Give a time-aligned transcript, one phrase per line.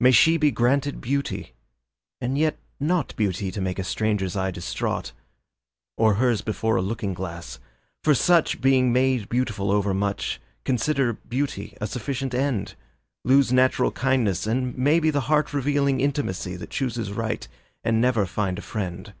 [0.00, 1.52] May she be granted beauty
[2.20, 5.12] and yet not Beauty to make a stranger's eye distraught,
[5.96, 7.60] Or hers before a looking glass,
[8.02, 12.74] for such, Being made beautiful overmuch, Consider beauty a sufficient end,
[13.24, 17.46] Lose natural kindness and maybe The heart revealing intimacy That chooses right
[17.84, 19.12] and never find a friend.